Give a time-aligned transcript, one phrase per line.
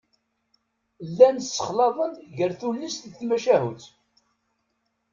[1.07, 3.83] Llan ssexlaḍen gar tullist d tmacahut.